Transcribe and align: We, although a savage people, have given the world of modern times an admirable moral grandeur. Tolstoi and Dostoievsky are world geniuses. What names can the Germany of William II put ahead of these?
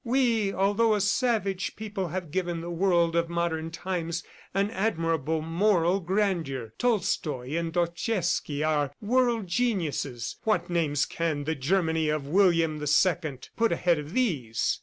We, 0.03 0.51
although 0.51 0.95
a 0.95 0.99
savage 0.99 1.75
people, 1.75 2.07
have 2.07 2.31
given 2.31 2.61
the 2.61 2.71
world 2.71 3.15
of 3.15 3.29
modern 3.29 3.69
times 3.69 4.23
an 4.51 4.71
admirable 4.71 5.43
moral 5.43 5.99
grandeur. 5.99 6.73
Tolstoi 6.79 7.55
and 7.55 7.71
Dostoievsky 7.71 8.63
are 8.63 8.95
world 8.99 9.45
geniuses. 9.45 10.37
What 10.43 10.71
names 10.71 11.05
can 11.05 11.43
the 11.43 11.53
Germany 11.53 12.09
of 12.09 12.25
William 12.25 12.81
II 12.83 13.39
put 13.55 13.71
ahead 13.71 13.99
of 13.99 14.13
these? 14.13 14.79